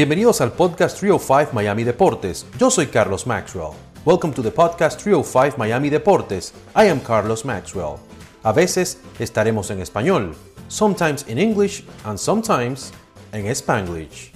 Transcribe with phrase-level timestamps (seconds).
[0.00, 2.46] Bienvenidos al podcast 305 Miami Deportes.
[2.58, 3.76] Yo soy Carlos Maxwell.
[4.06, 6.54] Welcome to the podcast 305 Miami Deportes.
[6.74, 7.96] I am Carlos Maxwell.
[8.42, 10.34] A veces estaremos en español,
[10.68, 12.94] sometimes in English and sometimes
[13.32, 14.32] en Spanglish.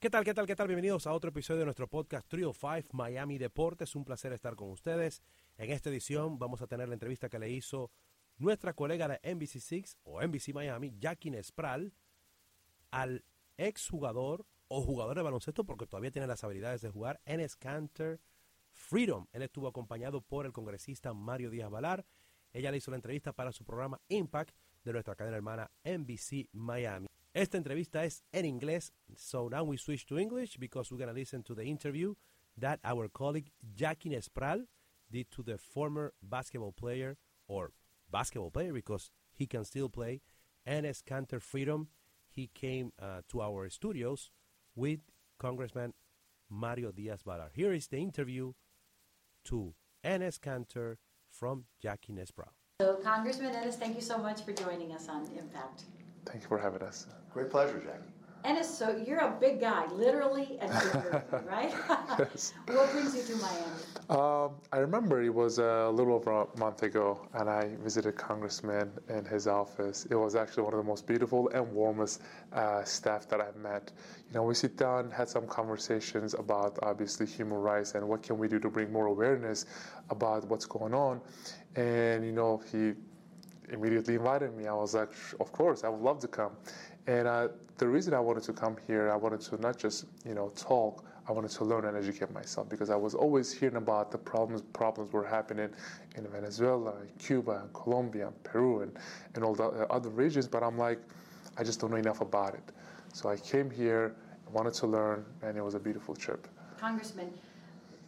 [0.00, 0.66] ¿Qué tal, qué tal, qué tal?
[0.66, 3.94] Bienvenidos a otro episodio de nuestro podcast 305 Miami Deportes.
[3.94, 5.22] Un placer estar con ustedes.
[5.56, 7.92] En esta edición vamos a tener la entrevista que le hizo
[8.38, 11.92] nuestra colega de NBC6 o NBC Miami, Jackie Nespral,
[12.90, 13.22] al
[13.56, 18.20] exjugador o jugador de baloncesto, porque todavía tiene las habilidades de jugar, Enes Canter
[18.72, 19.26] Freedom.
[19.32, 22.04] Él estuvo acompañado por el congresista Mario Díaz Valar.
[22.52, 27.06] Ella le hizo la entrevista para su programa Impact de nuestra cadena hermana NBC Miami.
[27.34, 31.20] Esta entrevista es en inglés, so now we switch to English because we're going to
[31.20, 32.14] listen to the interview
[32.58, 34.66] that our colleague Jackie Nespral
[35.10, 37.72] did to the former basketball player or
[38.10, 40.22] basketball player because he can still play,
[40.66, 41.88] Enes Canter Freedom.
[42.26, 44.30] He came uh, to our studios
[44.76, 45.00] with
[45.40, 45.94] Congressman
[46.48, 47.50] Mario Diaz Balart.
[47.54, 48.52] Here is the interview
[49.46, 49.74] to
[50.04, 50.96] Enes Kanter
[51.30, 52.52] from Jackie Nespral.
[52.80, 55.84] So, Congressman Enes, thank you so much for joining us on Impact.
[56.26, 57.06] Thank you for having us.
[57.32, 58.12] Great pleasure, Jackie.
[58.46, 61.74] Enes, so you're a big guy, literally and figuratively, right?
[62.18, 62.54] Yes.
[62.66, 63.66] what brings you to Miami?
[64.08, 68.92] Um, I remember it was a little over a month ago, and I visited Congressman
[69.08, 70.06] in his office.
[70.10, 72.22] It was actually one of the most beautiful and warmest
[72.52, 73.90] uh, staff that I've met.
[74.28, 78.38] You know, we sit down, had some conversations about obviously human rights and what can
[78.38, 79.66] we do to bring more awareness
[80.10, 81.20] about what's going on.
[81.74, 82.92] And you know, he
[83.70, 84.66] immediately invited me.
[84.68, 86.52] I was like, of course, I would love to come.
[87.06, 90.34] And uh, the reason I wanted to come here, I wanted to not just you
[90.34, 91.04] know talk.
[91.28, 94.62] I wanted to learn and educate myself because I was always hearing about the problems
[94.72, 95.70] problems were happening
[96.16, 98.96] in Venezuela, Cuba, and Colombia, and Peru, and,
[99.34, 100.46] and all the other regions.
[100.46, 101.00] But I'm like,
[101.56, 102.72] I just don't know enough about it.
[103.12, 104.14] So I came here,
[104.52, 106.46] wanted to learn, and it was a beautiful trip.
[106.78, 107.32] Congressman,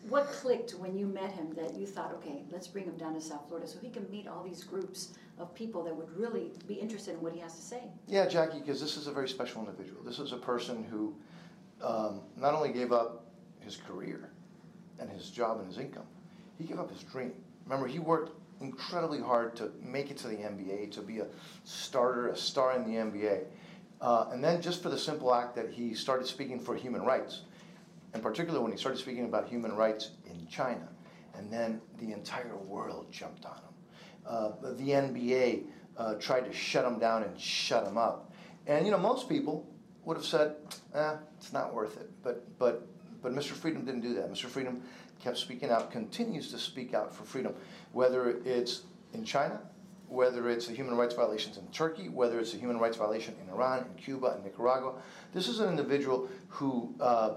[0.08, 3.20] what clicked when you met him that you thought, okay, let's bring him down to
[3.20, 6.74] South Florida so he can meet all these groups of people that would really be
[6.74, 7.82] interested in what he has to say?
[8.06, 10.02] Yeah, Jackie, because this is a very special individual.
[10.02, 11.14] This is a person who
[11.82, 13.26] um, not only gave up
[13.60, 14.30] his career
[14.98, 16.06] and his job and his income,
[16.58, 17.32] he gave up his dream.
[17.64, 21.26] Remember, he worked incredibly hard to make it to the NBA, to be a
[21.64, 23.44] starter, a star in the NBA.
[24.00, 27.42] Uh, and then just for the simple act that he started speaking for human rights,
[28.14, 30.88] in particular when he started speaking about human rights in China.
[31.34, 33.62] And then the entire world jumped on him.
[34.26, 35.64] Uh, the NBA
[35.96, 38.32] uh, tried to shut him down and shut him up.
[38.66, 39.66] And you know, most people
[40.04, 40.56] would have said,
[40.94, 42.10] eh, it's not worth it.
[42.22, 42.86] But, but,
[43.22, 43.50] but Mr.
[43.50, 44.30] Freedom didn't do that.
[44.32, 44.46] Mr.
[44.46, 44.82] Freedom
[45.20, 47.54] kept speaking out, continues to speak out for freedom,
[47.92, 48.82] whether it's
[49.12, 49.60] in China,
[50.08, 53.50] whether it's the human rights violations in Turkey, whether it's a human rights violation in
[53.50, 54.94] Iran, in Cuba, in Nicaragua.
[55.34, 57.34] This is an individual who uh,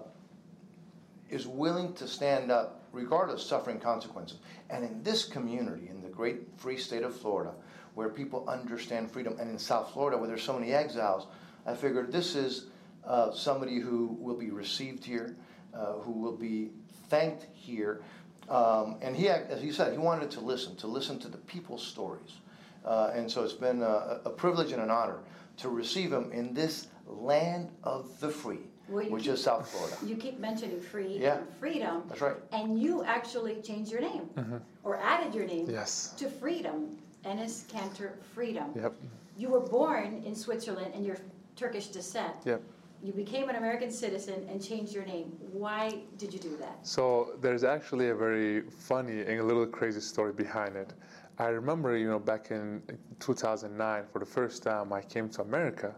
[1.32, 4.40] is willing to stand up regardless of suffering consequences.
[4.70, 7.54] And in this community, in the great free state of Florida,
[7.96, 11.28] where people understand freedom, and in South Florida, where there's so many exiles,
[11.66, 12.68] I figured this is
[13.06, 15.36] uh, somebody who will be received here,
[15.74, 16.72] uh, who will be
[17.10, 18.02] thanked here.
[18.50, 21.86] Um, and he, as he said, he wanted to listen, to listen to the people's
[21.86, 22.38] stories.
[22.84, 25.20] Uh, and so it's been a, a privilege and an honor
[25.58, 29.70] to receive him in this land of the free Well, you which keep- is South
[29.70, 29.96] Florida.
[30.06, 31.38] You keep mentioning free Yeah.
[31.38, 32.04] and freedom.
[32.08, 32.36] That's right.
[32.52, 34.58] And you actually changed your name mm-hmm.
[34.84, 36.14] or added your name Yes.
[36.18, 38.72] to Freedom, Enes Kanter Freedom.
[38.76, 38.94] Yep.
[39.38, 41.18] You were born in Switzerland and you're
[41.56, 42.34] Turkish descent.
[42.46, 42.62] Yep.
[43.04, 45.32] You became an American citizen and changed your name.
[45.52, 46.78] Why did you do that?
[46.84, 50.94] So there's actually a very funny and a little crazy story behind it.
[51.40, 52.84] I remember, you know, back in
[53.20, 55.96] 2009, for the first time, I came to America,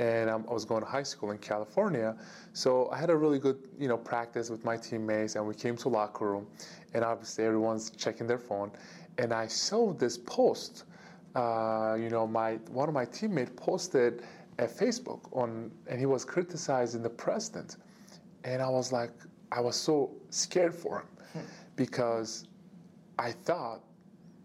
[0.00, 2.16] and um, I was going to high school in California.
[2.54, 5.76] So I had a really good, you know, practice with my teammates, and we came
[5.76, 6.46] to locker room,
[6.94, 8.70] and obviously everyone's checking their phone,
[9.18, 10.84] and I saw this post.
[11.34, 14.22] Uh, you know, my one of my teammates posted
[14.58, 17.76] a Facebook on, and he was criticizing the president.
[18.44, 19.12] And I was like,
[19.52, 21.44] I was so scared for him
[21.76, 22.48] because
[23.18, 23.82] I thought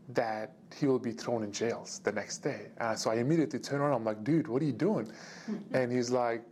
[0.09, 2.67] that he will be thrown in jails the next day.
[2.77, 3.93] And so I immediately turn around.
[3.93, 5.11] I'm like, dude, what are you doing?
[5.73, 6.43] and he's like,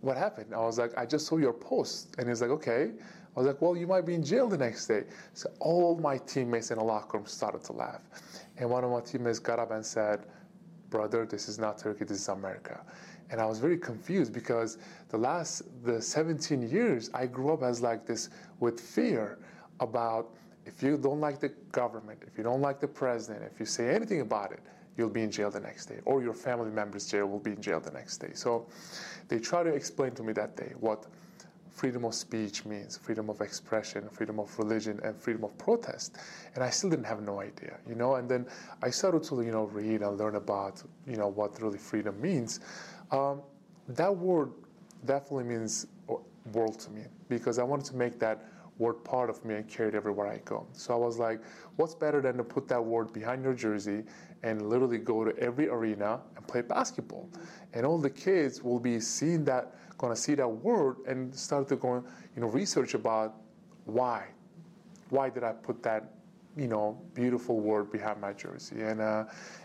[0.00, 0.54] what happened?
[0.54, 2.14] I was like, I just saw your post.
[2.18, 2.90] And he's like, okay.
[3.36, 5.04] I was like, well, you might be in jail the next day.
[5.34, 8.00] So all my teammates in the locker room started to laugh.
[8.56, 10.26] And one of my teammates got up and said,
[10.88, 12.80] brother, this is not Turkey, this is America.
[13.30, 14.78] And I was very confused because
[15.08, 19.38] the last the 17 years I grew up as like this with fear
[19.78, 20.34] about
[20.66, 23.94] if you don't like the government, if you don't like the president, if you say
[23.94, 24.60] anything about it,
[24.96, 27.62] you'll be in jail the next day, or your family member's jail will be in
[27.62, 28.30] jail the next day.
[28.34, 28.66] So
[29.28, 31.06] they try to explain to me that day what
[31.70, 36.18] freedom of speech means, freedom of expression, freedom of religion, and freedom of protest.
[36.54, 38.16] And I still didn't have no idea, you know.
[38.16, 38.46] And then
[38.82, 42.60] I started to, you know, read and learn about, you know, what really freedom means.
[43.10, 43.40] Um,
[43.88, 44.50] that word
[45.06, 45.86] definitely means
[46.52, 48.44] world to me because I wanted to make that
[48.80, 50.66] word part of me and carry it everywhere I go.
[50.72, 51.40] So I was like,
[51.76, 54.02] what's better than to put that word behind your jersey
[54.42, 57.28] and literally go to every arena and play basketball?
[57.74, 59.76] And all the kids will be seeing that
[60.08, 62.02] to see that word and start to go,
[62.34, 63.34] you know, research about
[63.84, 64.24] why,
[65.10, 66.14] why did I put that,
[66.56, 68.80] you know, beautiful word behind my jersey?
[68.80, 69.24] And uh,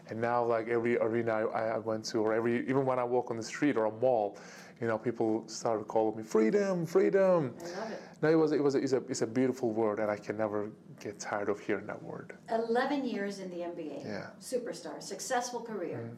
[0.09, 3.31] and now like every arena I, I went to, or every even when I walk
[3.31, 4.37] on the street or a mall,
[4.81, 7.53] you know, people started calling me freedom, freedom.
[7.59, 8.01] I love it.
[8.21, 10.37] No, it was it was a, it's a it's a beautiful word, and I can
[10.37, 10.69] never
[10.99, 12.33] get tired of hearing that word.
[12.49, 14.05] 11 years in the NBA.
[14.05, 14.27] Yeah.
[14.41, 15.97] Superstar, successful career.
[15.97, 16.15] Mm-hmm.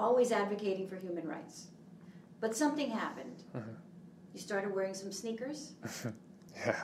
[0.00, 1.66] Always advocating for human rights.
[2.40, 3.42] But something happened.
[3.56, 3.70] Mm-hmm.
[4.34, 5.72] You started wearing some sneakers,
[6.56, 6.76] Yeah.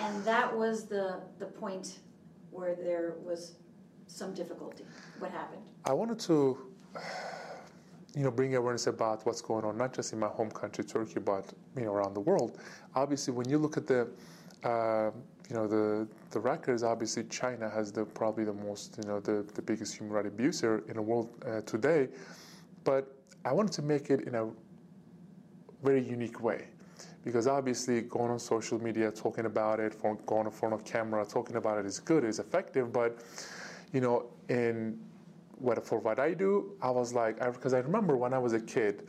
[0.00, 1.98] and that was the, the point
[2.50, 3.54] where there was
[4.06, 4.84] some difficulty.
[5.18, 5.62] What happened?
[5.84, 6.58] I wanted to,
[8.14, 11.20] you know, bring awareness about what's going on, not just in my home country, Turkey,
[11.20, 12.58] but you know, around the world.
[12.94, 14.08] Obviously, when you look at the,
[14.64, 15.10] uh,
[15.48, 19.44] you know, the the records, obviously China has the probably the most, you know, the,
[19.54, 22.08] the biggest human rights abuser in the world uh, today.
[22.84, 23.14] But
[23.44, 24.48] I wanted to make it in a
[25.82, 26.68] very unique way.
[27.24, 31.56] Because obviously, going on social media, talking about it, going in front of camera, talking
[31.56, 32.92] about it is good, is effective.
[32.92, 33.18] But
[33.92, 34.98] you know, in
[35.60, 38.60] what for what I do, I was like, because I, remember when I was a
[38.60, 39.08] kid,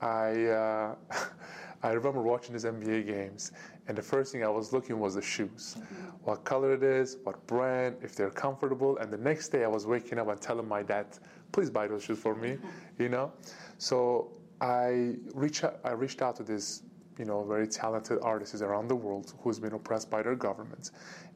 [0.00, 0.94] I uh,
[1.82, 3.52] I remember watching these NBA games,
[3.86, 5.76] and the first thing I was looking was the shoes,
[6.24, 8.98] what color it is, what brand, if they're comfortable.
[8.98, 11.06] And the next day, I was waking up and telling my dad,
[11.52, 12.58] "Please buy those shoes for me,"
[12.98, 13.32] you know.
[13.78, 16.82] So I reach out, I reached out to this,
[17.16, 20.90] you know, very talented artists around the world who's been oppressed by their governments,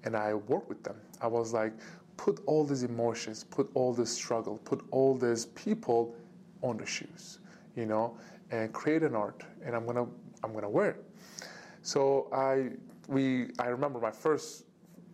[0.04, 0.96] and I worked with them.
[1.20, 1.72] I was like,
[2.16, 6.14] put all these emotions, put all this struggle, put all these people
[6.62, 7.38] on the shoes,
[7.76, 8.16] you know,
[8.50, 10.06] and create an art, and I'm gonna
[10.44, 11.04] I'm gonna wear it.
[11.82, 12.70] So I
[13.08, 14.64] we I remember my first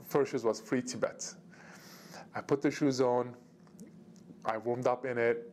[0.04, 1.34] first shoes was Free Tibet.
[2.34, 3.34] I put the shoes on.
[4.44, 5.52] I warmed up in it.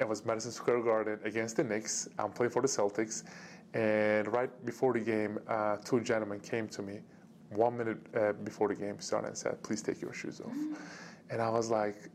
[0.00, 2.08] It was Madison Square Garden against the Knicks.
[2.18, 3.24] I'm playing for the Celtics,
[3.74, 7.00] and right before the game, uh, two gentlemen came to me,
[7.50, 10.52] one minute uh, before the game started, and said, "Please take your shoes off."
[11.30, 12.08] And I was like,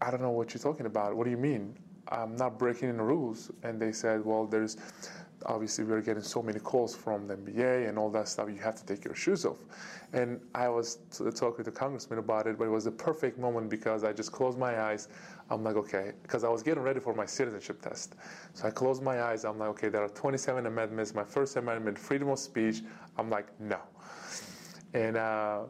[0.00, 1.16] "I don't know what you're talking about.
[1.16, 1.76] What do you mean?
[2.08, 4.76] I'm not breaking any rules." And they said, "Well, there's."
[5.46, 8.50] Obviously, we are getting so many calls from the NBA and all that stuff.
[8.50, 9.56] You have to take your shoes off.
[10.12, 13.38] And I was t- talking to the congressman about it, but it was the perfect
[13.38, 15.08] moment because I just closed my eyes.
[15.48, 18.16] I'm like, okay, because I was getting ready for my citizenship test.
[18.52, 19.44] So I closed my eyes.
[19.44, 21.14] I'm like, okay, there are 27 amendments.
[21.14, 22.82] My first amendment, freedom of speech.
[23.16, 23.78] I'm like, no.
[24.94, 25.62] And, uh,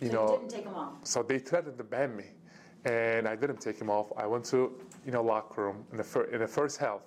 [0.00, 0.94] you So know, you didn't take them off.
[1.02, 2.24] so they threatened to ban me,
[2.84, 4.12] and I didn't take him off.
[4.16, 4.72] I went to
[5.04, 7.00] you know locker room in the, fir- in the first half,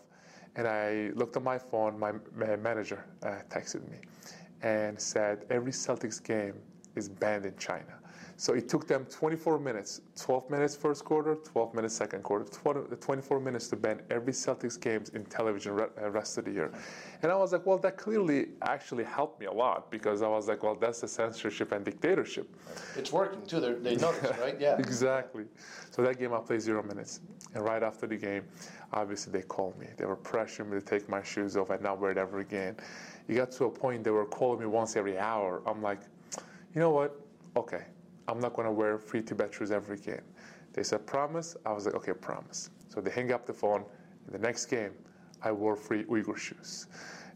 [0.55, 1.97] and I looked at my phone.
[1.99, 3.97] My, my manager uh, texted me
[4.61, 6.55] and said every Celtics game
[6.95, 7.99] is banned in China.
[8.43, 12.93] So it took them 24 minutes, 12 minutes first quarter, 12 minutes second quarter, 20,
[12.97, 16.69] 24 minutes to ban every Celtics games in television uh, rest of the year.
[17.21, 20.49] And I was like, well, that clearly actually helped me a lot because I was
[20.49, 22.53] like, well, that's the censorship and dictatorship.
[22.97, 23.61] It's working too.
[23.61, 24.59] They're, they notice, right?
[24.59, 24.75] Yeah.
[24.77, 25.45] Exactly.
[25.91, 27.21] So that game I played zero minutes.
[27.53, 28.43] And right after the game,
[28.91, 29.87] obviously they called me.
[29.95, 32.75] They were pressuring me to take my shoes off and not wear it ever again.
[33.29, 35.61] It got to a point they were calling me once every hour.
[35.65, 36.01] I'm like,
[36.75, 37.17] you know what?
[37.55, 37.83] Okay,
[38.27, 40.21] I'm not going to wear free Tibet shoes ever again.
[40.73, 41.55] They said, promise?
[41.65, 42.69] I was like, okay, promise.
[42.89, 43.83] So they hang up the phone.
[44.27, 44.91] In the next game,
[45.41, 46.87] I wore free Uyghur shoes.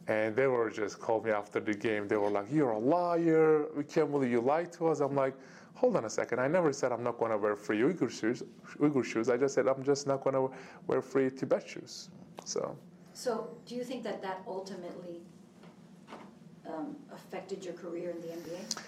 [0.07, 2.07] And they were just called me after the game.
[2.07, 3.65] They were like, you're a liar.
[3.75, 5.01] We can't believe you lied to us.
[5.01, 5.35] I'm like,
[5.75, 6.39] hold on a second.
[6.39, 8.41] I never said I'm not going to wear free Uyghur shoes.
[8.79, 9.29] Uyghur shoes.
[9.29, 10.49] I just said I'm just not going to
[10.87, 12.09] wear free Tibet shoes.
[12.45, 12.77] So
[13.13, 15.21] So do you think that that ultimately
[16.65, 18.81] um, affected your career in the NBA?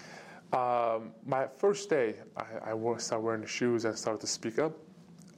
[0.52, 4.72] Um, my first day, I, I started wearing the shoes and started to speak up.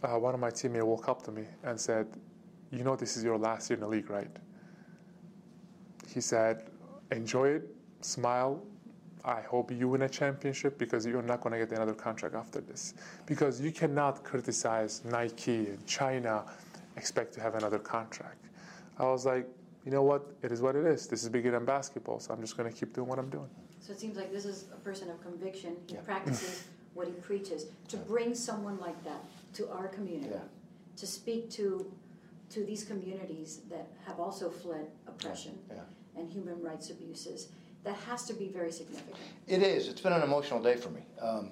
[0.02, 2.06] Uh, one of my teammates walked up to me and said,
[2.70, 4.34] "You know, this is your last year in the league, right?"
[6.08, 6.70] He said,
[7.10, 7.68] "Enjoy it,
[8.00, 8.62] smile.
[9.24, 12.60] I hope you win a championship because you're not going to get another contract after
[12.60, 12.94] this.
[13.26, 16.44] Because you cannot criticize Nike and China,
[16.96, 18.46] expect to have another contract."
[18.98, 19.46] I was like,
[19.84, 20.22] "You know what?
[20.42, 21.06] It is what it is.
[21.06, 23.50] This is bigger than basketball, so I'm just going to keep doing what I'm doing."
[23.92, 25.76] So it seems like this is a person of conviction.
[25.86, 26.00] He Yeah.
[26.00, 27.66] practices what he preaches.
[27.88, 29.22] To bring someone like that
[29.54, 30.40] to our community Yeah.
[30.96, 31.92] to speak to
[32.50, 35.84] to these communities that have also fled oppression Yeah.
[36.16, 37.48] and human rights abuses.
[37.84, 39.16] That has to be very significant.
[39.46, 39.88] It is.
[39.88, 41.02] It's been an emotional day for me.
[41.20, 41.50] Um,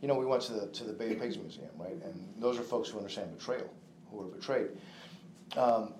[0.00, 1.98] you know, we went to the to the Bay of Pigs Museum, right?
[2.04, 3.68] And those are folks who understand betrayal,
[4.10, 4.70] who were betrayed.
[5.56, 5.94] Um,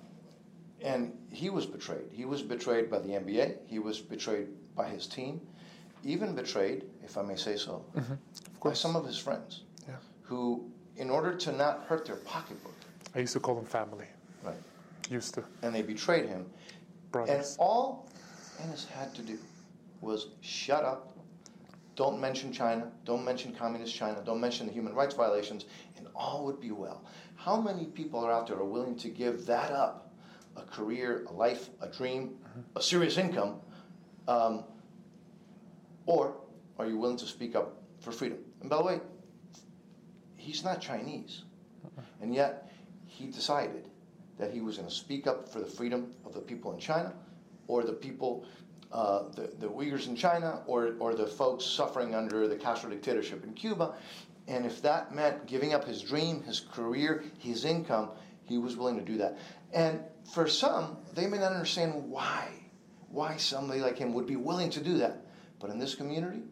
[0.80, 2.08] and he was betrayed.
[2.12, 3.58] He was betrayed by the NBA.
[3.66, 5.40] He was betrayed by his team,
[6.04, 7.84] even betrayed, if I may say so,
[8.62, 9.96] by some of his friends, Yeah.
[10.22, 12.74] who, in order to not hurt their pocketbook,
[13.14, 14.06] I used to call them family.
[14.42, 14.56] right,
[15.10, 15.44] Used to.
[15.62, 16.46] and they betrayed him.
[17.10, 17.50] Brothers.
[17.52, 18.08] And all
[18.62, 19.38] Enes had to do
[20.00, 21.12] was shut up,
[21.96, 25.64] don't mention China, don't mention communist China, don't mention the human rights violations,
[25.96, 27.02] and all would be well.
[27.34, 30.04] How many people are out there are willing to give that up?
[30.56, 32.36] A career, a life, a dream,
[32.76, 33.60] a serious income,
[34.26, 34.64] um,
[36.08, 36.34] or
[36.78, 38.38] are you willing to speak up for freedom?
[38.62, 39.00] And by the way,
[40.36, 41.42] he's not Chinese,
[42.22, 42.72] and yet
[43.04, 43.88] he decided
[44.38, 47.12] that he was going to speak up for the freedom of the people in China,
[47.66, 48.46] or the people,
[48.90, 53.44] uh, the, the Uyghurs in China, or, or the folks suffering under the Castro dictatorship
[53.44, 53.94] in Cuba.
[54.46, 58.10] And if that meant giving up his dream, his career, his income,
[58.44, 59.36] he was willing to do that.
[59.74, 60.00] And
[60.32, 62.48] for some, they may not understand why,
[63.10, 65.27] why somebody like him would be willing to do that.
[65.60, 66.42] But in this community,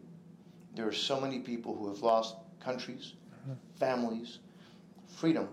[0.75, 3.13] there are so many people who have lost countries,
[3.79, 4.39] families,
[5.07, 5.49] freedom,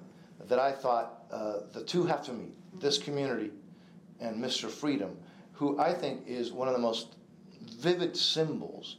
[0.49, 2.55] that I thought uh, the two have to meet.
[2.81, 3.51] This community
[4.21, 4.69] and Mr.
[4.69, 5.17] Freedom,
[5.53, 7.15] who I think is one of the most
[7.79, 8.97] vivid symbols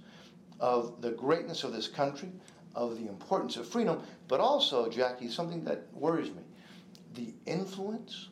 [0.59, 2.29] of the greatness of this country,
[2.73, 6.41] of the importance of freedom, but also, Jackie, something that worries me
[7.13, 8.29] the influence,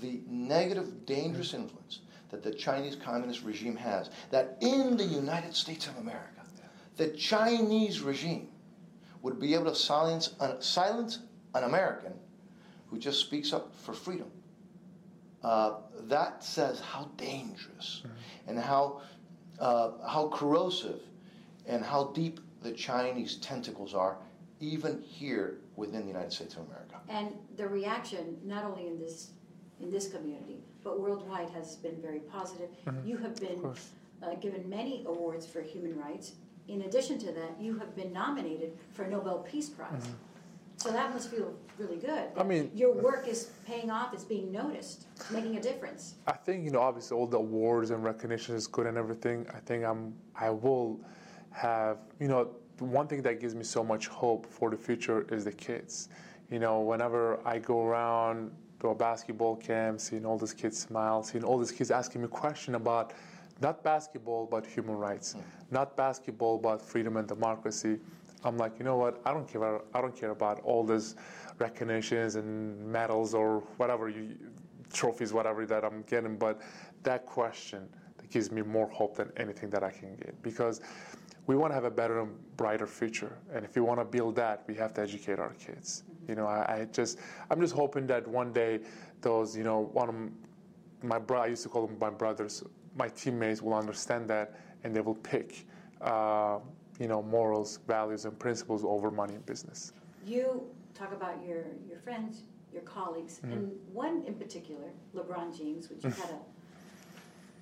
[0.00, 2.00] the negative, dangerous influence
[2.30, 4.10] that the Chinese Communist regime has.
[4.30, 6.42] That in the United States of America,
[6.96, 8.48] the Chinese regime
[9.22, 11.20] would be able to silence an, silence
[11.54, 12.12] an American
[12.88, 14.30] who just speaks up for freedom.
[15.42, 18.02] Uh, that says how dangerous
[18.46, 19.00] and how,
[19.60, 21.00] uh, how corrosive
[21.66, 24.18] and how deep the Chinese tentacles are,
[24.60, 26.96] even here within the United States of America.
[27.08, 29.30] And the reaction, not only in this,
[29.80, 32.68] in this community, but worldwide has been very positive.
[33.04, 33.90] You have been course.
[34.22, 36.32] uh, given many awards for human rights.
[36.68, 40.08] In addition to that, you have been nominated for a Nobel Peace Prize.
[40.76, 42.28] So that must feel really good.
[42.36, 46.14] I mean- Your work is paying off, it's being noticed, it's making a difference.
[46.26, 49.46] I think you know, obviously, all the awards and recognition is good and everything.
[49.52, 51.00] I think I'm, I will
[51.50, 55.44] have, you know, one thing that gives me so much hope for the future is
[55.44, 56.10] the kids.
[56.48, 61.22] You know, whenever I go around to a basketball camp, seeing all these kids smile,
[61.22, 63.12] seeing all these kids asking me question about
[63.60, 65.42] not basketball but human rights, mm.
[65.70, 67.98] not basketball but freedom and democracy.
[68.44, 69.20] I'm like, you know what?
[69.24, 69.80] I don't care.
[69.94, 71.16] I don't care about all these
[71.58, 74.36] recognitions and medals or whatever you,
[74.92, 76.36] trophies, whatever that I'm getting.
[76.36, 76.60] But
[77.02, 80.80] that question that gives me more hope than anything that I can get because
[81.48, 83.32] we want to have a better and brighter future.
[83.52, 86.04] And if we want to build that, we have to educate our kids.
[86.28, 87.18] You know, I, I just,
[87.50, 88.80] I'm just hoping that one day
[89.22, 90.14] those, you know, one of
[91.02, 92.62] my bro, I used to call them my brothers,
[92.96, 95.64] my teammates will understand that and they will pick,
[96.02, 96.58] uh,
[97.00, 99.94] you know, morals, values, and principles over money and business.
[100.26, 102.42] You talk about your, your friends,
[102.74, 106.38] your colleagues, and one in particular, LeBron James, which you had a,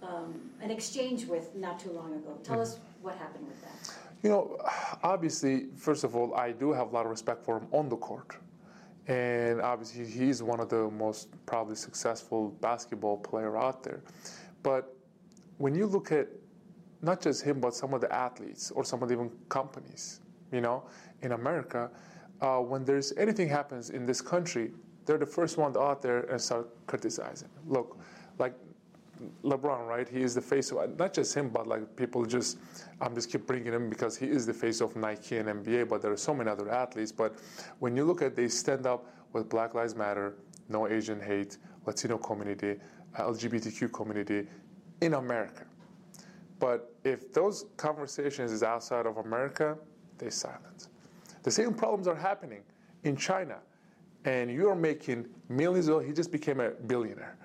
[0.03, 2.39] um, an exchange with not too long ago.
[2.43, 3.95] Tell us what happened with that.
[4.23, 4.59] You know,
[5.03, 7.97] obviously, first of all, I do have a lot of respect for him on the
[7.97, 8.37] court.
[9.07, 14.03] And obviously, he's one of the most probably successful basketball player out there.
[14.63, 14.97] But
[15.59, 16.29] when you look at
[17.03, 20.61] not just him, but some of the athletes or some of the even companies, you
[20.61, 20.85] know,
[21.23, 21.91] in America,
[22.41, 24.73] uh, when there's anything happens in this country,
[25.05, 27.49] they're the first one out there and start criticizing.
[27.67, 27.99] Look,
[28.39, 28.55] like
[29.45, 30.09] LeBron, right?
[30.09, 32.59] He is the face of not just him, but like people just.
[33.01, 35.89] I'm just keep bringing him because he is the face of Nike and NBA.
[35.89, 37.13] But there are so many other athletes.
[37.13, 37.37] But
[37.79, 40.37] when you look at, they stand up with Black Lives Matter,
[40.69, 42.77] no Asian hate, Latino community,
[43.17, 44.47] uh, LGBTQ community,
[45.01, 45.65] in America.
[46.59, 49.77] But if those conversations is outside of America,
[50.19, 50.89] they silent.
[51.43, 52.63] The same problems are happening
[53.05, 53.59] in China,
[54.25, 56.05] and you're making millions of.
[56.05, 57.37] He just became a billionaire.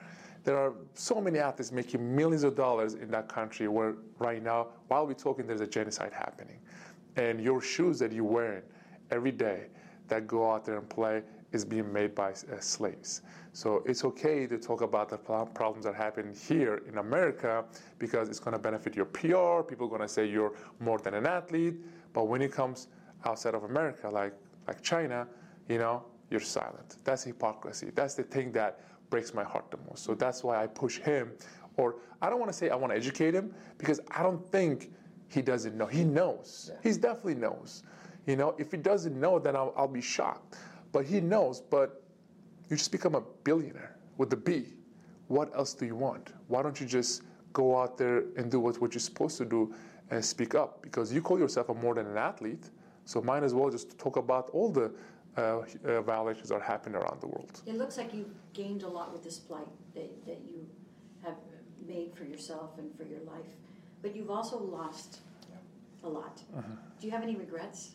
[0.43, 4.67] There are so many athletes making millions of dollars in that country where right now,
[4.87, 6.59] while we're talking, there's a genocide happening.
[7.15, 8.63] And your shoes that you're wearing
[9.11, 9.67] every day
[10.07, 11.21] that go out there and play
[11.51, 13.21] is being made by uh, slaves.
[13.53, 17.65] So it's okay to talk about the problems that happen here in America
[17.99, 19.61] because it's going to benefit your PR.
[19.61, 21.75] People are going to say you're more than an athlete.
[22.13, 22.87] But when it comes
[23.25, 24.33] outside of America, like
[24.67, 25.27] like China,
[25.67, 26.97] you know, you're silent.
[27.03, 27.91] That's hypocrisy.
[27.93, 28.79] That's the thing that
[29.11, 30.03] breaks my heart the most.
[30.03, 31.33] So that's why I push him,
[31.77, 34.91] or I don't want to say I want to educate him because I don't think
[35.27, 35.85] he doesn't know.
[35.85, 36.71] He knows.
[36.73, 36.91] Yeah.
[36.91, 37.83] He definitely knows.
[38.25, 40.57] You know, if he doesn't know, then I'll, I'll be shocked.
[40.91, 41.61] But he knows.
[41.61, 42.01] But
[42.69, 44.73] you just become a billionaire with the B.
[45.27, 46.33] What else do you want?
[46.47, 49.73] Why don't you just go out there and do what, what you're supposed to do
[50.09, 50.81] and speak up?
[50.81, 52.69] Because you call yourself a more than an athlete,
[53.05, 54.91] so might as well just talk about all the
[55.37, 57.61] uh, uh, violations are happening around the world.
[57.65, 60.67] It looks like you've gained a lot with this plight that, that you
[61.23, 61.35] have
[61.87, 63.55] made for yourself and for your life,
[64.01, 65.19] but you've also lost
[66.03, 66.41] a lot.
[66.99, 67.91] Do you have any regrets?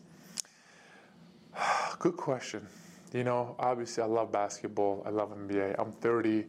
[1.98, 2.66] Good question.
[3.12, 5.02] You know, obviously, I love basketball.
[5.06, 5.76] I love NBA.
[5.78, 6.46] I'm 30.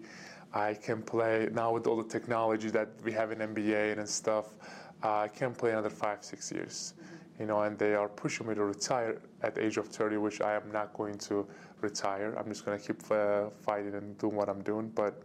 [0.54, 4.58] I can play now with all the technology that we have in NBA and stuff.
[5.04, 6.94] Uh, I can play another five, six years.
[7.40, 10.42] You know, and they are pushing me to retire at the age of 30, which
[10.42, 11.48] I am not going to
[11.82, 12.34] retire.
[12.38, 14.90] I'm just going to keep uh, fighting and doing what I'm doing.
[14.90, 15.22] But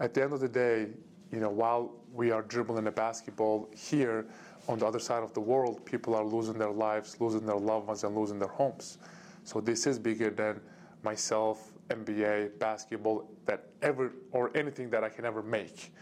[0.00, 0.88] at the end of the day,
[1.30, 4.26] you know, while we are dribbling the basketball here,
[4.68, 7.86] on the other side of the world, people are losing their lives, losing their loved
[7.86, 8.98] ones, and losing their homes.
[9.44, 10.60] So this is bigger than
[11.02, 15.92] myself, NBA, basketball, that ever or anything that I can ever make.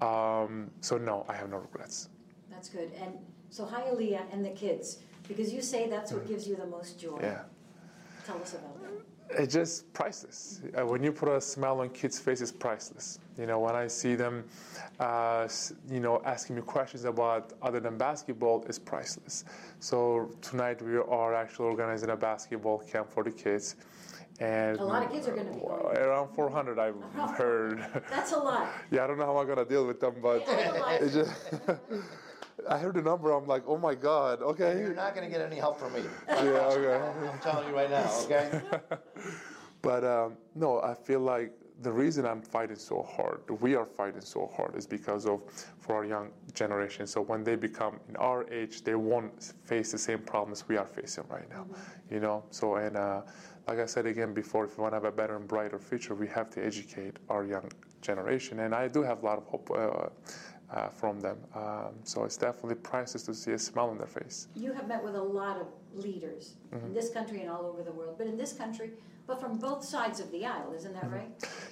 [0.00, 2.08] Um, so no, I have no regrets.
[2.48, 2.92] That's good.
[3.00, 3.18] And
[3.50, 4.98] so Hialeah and the kids,
[5.28, 7.18] because you say that's what gives you the most joy.
[7.20, 7.42] Yeah.
[8.26, 8.90] Tell us about that.
[9.42, 10.60] It's just priceless.
[10.78, 13.18] Uh, when you put a smile on kids' faces, priceless.
[13.36, 14.44] You know, when I see them,
[15.00, 15.48] uh,
[15.90, 19.44] you know, asking me questions about other than basketball, is priceless.
[19.80, 23.74] So tonight we are actually organizing a basketball camp for the kids,
[24.38, 25.96] and A lot of kids are gonna be going.
[25.98, 26.78] around 400.
[26.78, 26.94] I've
[27.36, 27.84] heard.
[28.08, 28.68] That's a lot.
[28.92, 31.14] yeah, I don't know how I'm gonna deal with them, but Yeah, I like it's
[31.14, 31.32] just.
[32.68, 33.32] I heard the number.
[33.32, 34.42] I'm like, oh my god.
[34.42, 34.78] Okay.
[34.78, 36.02] You're not going to get any help from me.
[36.28, 36.34] Yeah.
[36.34, 37.28] Okay.
[37.32, 38.60] I'm telling you right now, okay?
[39.82, 44.22] But um, no, I feel like the reason I'm fighting so hard, we are fighting
[44.22, 45.42] so hard, is because of
[45.78, 47.06] for our young generation.
[47.06, 50.86] So when they become in our age, they won't face the same problems we are
[50.86, 51.66] facing right now.
[52.10, 52.44] You know.
[52.50, 53.22] So and uh,
[53.68, 56.14] like I said again before, if we want to have a better and brighter future,
[56.14, 58.60] we have to educate our young generation.
[58.60, 59.70] And I do have a lot of hope.
[59.70, 60.08] Uh,
[60.72, 64.48] uh, from them, um, so it's definitely priceless to see a smile on their face.
[64.54, 66.86] You have met with a lot of leaders Mm-hmm.
[66.86, 68.90] in this country and all over the world, but in this country,
[69.26, 71.30] but from both sides of the aisle, isn't that right?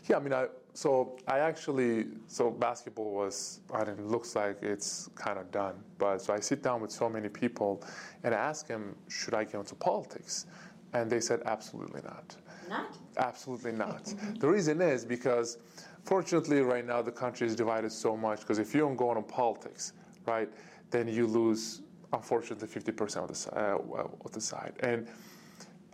[0.09, 4.63] Yeah, I mean, I so I actually so basketball was I mean, it looks like
[4.63, 7.83] it's kind of done, but so I sit down with so many people
[8.23, 10.47] and I ask them, should I get into politics?
[10.95, 12.37] And they said, absolutely not.
[12.69, 12.97] Not?
[13.19, 14.15] Absolutely not.
[14.39, 15.59] the reason is because,
[16.05, 18.41] fortunately, right now the country is divided so much.
[18.41, 19.93] Because if you don't go into politics,
[20.27, 20.49] right,
[20.91, 24.75] then you lose, unfortunately, 50% of the, uh, of the side.
[24.81, 25.09] And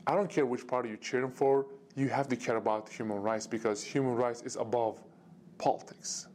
[0.07, 3.47] I don't care which party you're cheering for, you have to care about human rights
[3.47, 5.03] because human rights is above
[5.59, 6.29] politics.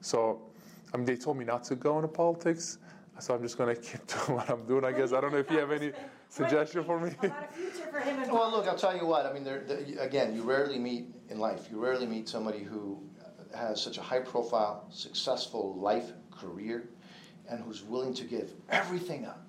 [0.00, 0.42] So,
[0.92, 2.78] I mean, they told me not to go into politics,
[3.18, 5.12] so I'm just going to keep doing what I'm doing, I guess.
[5.12, 5.92] I don't know if you have any
[6.28, 7.12] suggestion for me.
[7.22, 9.26] About a future for him Well, look, I'll tell you what.
[9.26, 11.68] I mean, there, there, again, you rarely meet in life.
[11.70, 13.02] You rarely meet somebody who
[13.54, 16.88] has such a high-profile, successful life career,
[17.48, 19.48] and who's willing to give everything up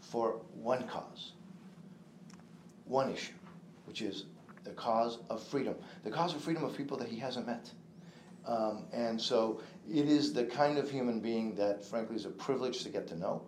[0.00, 1.32] for one cause,
[2.84, 3.32] one issue,
[3.86, 4.24] which is
[4.64, 7.70] the cause of freedom, the cause of freedom of people that he hasn't met.
[8.46, 12.82] Um, and so it is the kind of human being that, frankly, is a privilege
[12.82, 13.42] to get to know.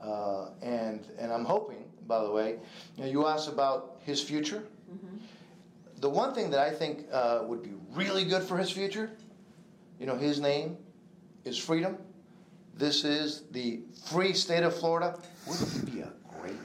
[0.00, 2.58] Uh, and, and I'm hoping, by the way,
[2.96, 4.64] you, know, you asked about his future.
[6.00, 9.10] The one thing that I think uh, would be really good for his future,
[9.98, 10.76] you know, his name
[11.44, 11.96] is freedom.
[12.76, 15.18] This is the free state of Florida.
[15.48, 16.56] Wouldn't he be a great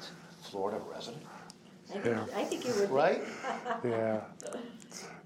[0.41, 1.24] Florida resident?
[1.89, 2.26] I think, Yeah.
[2.36, 2.89] I think you would.
[2.89, 3.22] Right?
[3.84, 4.22] Yeah.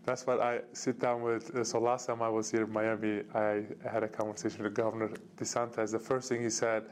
[0.06, 1.56] That's what I sit down with.
[1.56, 5.10] uh, So last time I was here in Miami, I had a conversation with Governor
[5.38, 5.91] DeSantis.
[5.91, 6.84] The first thing he said,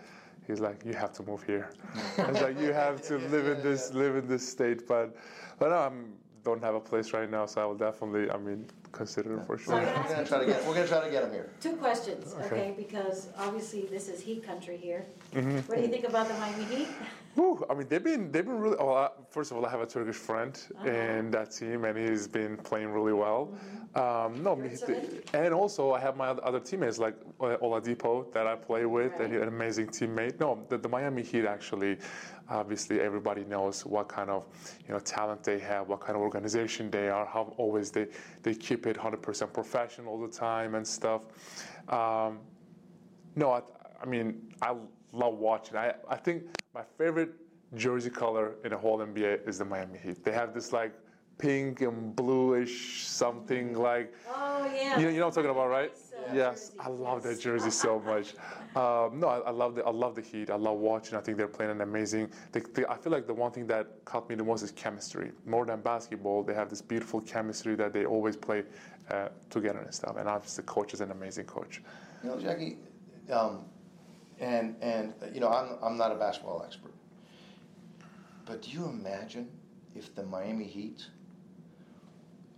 [0.48, 1.70] he's like, "You have to move here."
[2.18, 5.16] I was like, "You have to live in this, live in this state." But,
[5.60, 8.66] but no, I'm don't have a place right now, so I will definitely, I mean,
[8.92, 9.76] consider it for sure.
[9.76, 10.66] We're gonna try to get.
[10.66, 11.50] We're gonna try to get him here.
[11.62, 12.46] two questions, Okay.
[12.46, 12.74] okay?
[12.78, 15.06] Because obviously this is Heat country here.
[15.34, 15.60] Mm-hmm.
[15.60, 16.88] What do you think about the Miami Heat?
[17.36, 18.78] Whew, I mean, they've been they've been really.
[18.78, 20.88] Well, I, first of all, I have a Turkish friend Uh-huh.
[20.90, 23.52] in that team, and he's been playing really well.
[23.96, 24.60] Um, no,
[25.34, 29.32] and also I have my other teammates like uh, Oladipo that I play with, and
[29.34, 30.40] he's an amazing teammate.
[30.40, 31.98] No, the, the Miami Heat actually,
[32.50, 34.46] obviously, everybody knows what kind of
[34.88, 38.08] you know talent they have, what kind of organization they are, how always they
[38.44, 41.24] they keep it 100% professional all the time and stuff.
[41.90, 42.40] Um,
[43.36, 43.62] no, I,
[44.02, 44.76] I mean, I
[45.14, 45.78] love watching.
[45.78, 47.32] I, I think my favorite
[47.76, 50.24] jersey color in the whole NBA is the Miami Heat.
[50.24, 50.94] They have this like
[51.38, 54.14] pink and bluish something like.
[54.30, 55.00] Oh, yeah.
[55.00, 55.92] You know, you know what I'm talking about, right?
[55.92, 58.34] Nice, yes, jersey, I love that jersey so much.
[58.76, 60.50] Um, no, I, I love the I love the Heat.
[60.50, 61.18] I love watching.
[61.18, 62.30] I think they're playing an amazing.
[62.52, 65.32] They, they, I feel like the one thing that caught me the most is chemistry.
[65.46, 68.64] More than basketball, they have this beautiful chemistry that they always play
[69.12, 70.18] uh, together and stuff.
[70.18, 71.82] And obviously, the coach is an amazing coach.
[72.24, 72.78] You know, Jackie,
[73.32, 73.66] um,
[74.44, 76.94] and and you know, I'm I'm not a basketball expert,
[78.46, 79.48] but do you imagine
[79.96, 81.06] if the Miami Heat,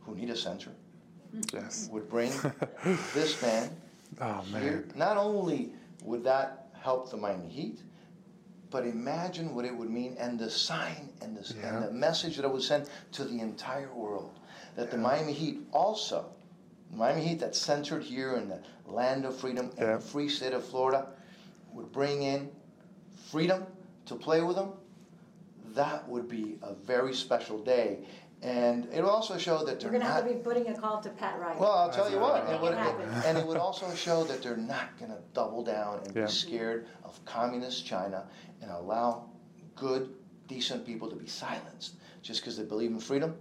[0.01, 0.71] who need a center,
[1.53, 1.89] Yes.
[1.91, 2.31] would bring
[3.13, 3.69] this man
[4.21, 4.85] Oh here?
[4.95, 5.71] Not only
[6.03, 7.79] would that help the Miami Heat,
[8.71, 11.75] but imagine what it would mean and the sign and the, Yeah.
[11.77, 14.39] and the message that it would send to the entire world
[14.75, 16.25] that the Miami Heat also,
[16.91, 19.95] Miami Heat that's centered here in the land of freedom Yeah.
[19.95, 21.07] the free state of Florida,
[21.75, 22.49] would bring in
[23.29, 23.65] freedom
[24.05, 24.71] to play with them.
[25.73, 27.99] That would be a very special day.
[28.41, 30.23] And it would also show that they're We're gonna not.
[30.23, 31.59] have to be putting a call to Pat Riley.
[31.59, 33.09] Well, I'll tell you what, it would, it happen.
[33.25, 36.25] and it would also show that they're not going to double down and Yeah.
[36.25, 38.25] be scared of communist China
[38.61, 39.29] and allow
[39.75, 40.13] good,
[40.47, 43.35] decent people to be silenced just because they believe in freedom.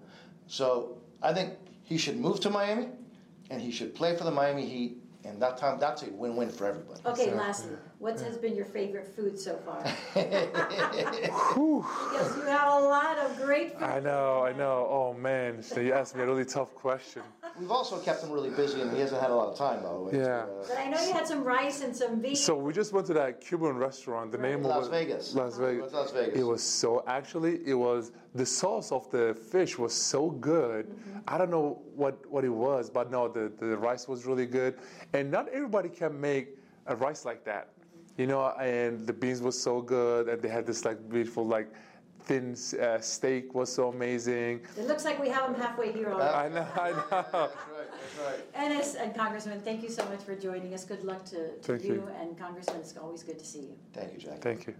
[0.46, 2.88] So I think he should move to Miami,
[3.50, 6.66] and he should play for the Miami Heat, and that time that's a win-win for
[6.66, 7.00] everybody.
[7.04, 9.82] Okay, lastly, what has been your favorite food so far?
[11.54, 13.82] Because you have a lot of great food.
[13.82, 14.86] I know, I know.
[14.90, 17.22] Oh man, so you asked me a really tough question.
[17.58, 19.92] We've also kept him really busy, and he hasn't had a lot of time, by
[19.92, 20.10] the way.
[20.12, 20.36] to, Yeah.
[20.42, 22.38] uh, But I know you had some rice and some beef.
[22.38, 24.32] So we just went to that Cuban restaurant.
[24.32, 25.34] The name Las of Vegas.
[25.34, 25.82] Las Vegas.
[25.82, 26.38] What's Las Vegas?
[26.40, 30.94] It was so actually it was the sauce of the fish was so good.
[31.28, 34.74] I don't know what what it was, but no, the the rice was really good,
[35.12, 37.68] and not everybody can make a rice like that,
[38.16, 38.52] you know.
[38.60, 41.72] And the beans was so good, and they had this like beautiful like
[42.26, 44.60] thin uh, steak was so amazing.
[44.76, 46.34] It looks like we have them halfway here already.
[46.34, 47.04] I know, I know.
[47.10, 48.70] That's right, that's right.
[48.70, 50.84] Enes and Congressman, thank you so much for joining us.
[50.84, 52.08] Good luck to, to you you.
[52.20, 52.80] and Congressman.
[52.80, 53.76] It's always good to see you.
[53.92, 54.40] Thank you, Jackie.
[54.40, 54.74] Thank you.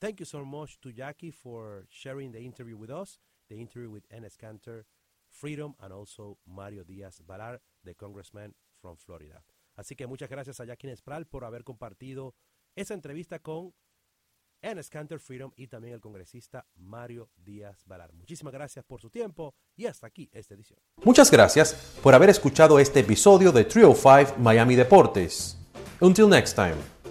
[0.00, 4.08] Thank you so much to Jackie for sharing the interview with us, the interview with
[4.10, 4.82] Enes Kanter,
[5.30, 9.42] Freedom, and also Mario Díaz Balart, the congressman from Florida.
[9.78, 12.34] Así que muchas gracias a Jackie Nespral por haber compartido
[12.76, 13.72] esa entrevista con
[14.62, 18.12] Enes Cantor, Freedom y también el congresista Mario Díaz Balar.
[18.12, 20.78] Muchísimas gracias por su tiempo y hasta aquí esta edición.
[21.04, 25.58] Muchas gracias por haber escuchado este episodio de 305 Miami Deportes.
[26.00, 27.01] Until next time.